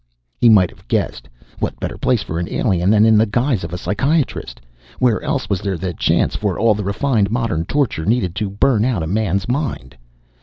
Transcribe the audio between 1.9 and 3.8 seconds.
place for an alien than in the guise of a